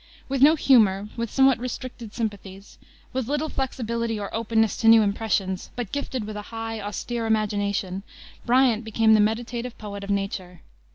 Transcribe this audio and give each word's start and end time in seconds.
With 0.27 0.41
no 0.41 0.55
humor, 0.55 1.09
with 1.15 1.29
somewhat 1.29 1.59
restricted 1.59 2.11
sympathies, 2.15 2.79
with 3.13 3.27
little 3.29 3.49
flexibility 3.49 4.19
or 4.19 4.33
openness 4.33 4.75
to 4.77 4.87
new 4.87 5.03
impressions, 5.03 5.69
but 5.75 5.91
gifted 5.91 6.23
with 6.23 6.35
a 6.35 6.41
high, 6.49 6.81
austere 6.81 7.27
imagination, 7.27 8.01
Bryant 8.43 8.83
became 8.83 9.13
the 9.13 9.19
meditative 9.19 9.77
poet 9.77 10.03
of 10.03 10.09
nature. 10.09 10.61